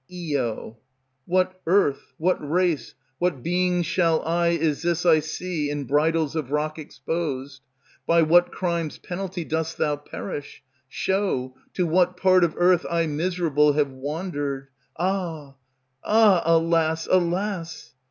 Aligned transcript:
Io. 0.11 0.79
What 1.27 1.61
earth, 1.67 2.13
what 2.17 2.39
race, 2.41 2.95
what 3.19 3.43
being 3.43 3.83
shall 3.83 4.23
I 4.23 4.47
is 4.47 4.81
this 4.81 5.05
I 5.05 5.19
see 5.19 5.69
in 5.69 5.83
bridles 5.83 6.35
of 6.35 6.49
rock 6.49 6.79
Exposed? 6.79 7.61
By 8.07 8.23
what 8.23 8.51
crime's 8.51 8.97
Penalty 8.97 9.45
dost 9.45 9.77
thou 9.77 9.97
perish? 9.97 10.63
Show, 10.89 11.55
to 11.75 11.85
what 11.85 12.17
part 12.17 12.43
Of 12.43 12.55
earth 12.57 12.83
I 12.89 13.05
miserable 13.05 13.73
have 13.73 13.91
wandered. 13.91 14.69
Ah! 14.97 15.53
ah! 16.03 16.41
alas! 16.45 17.05
alas! 17.05 17.93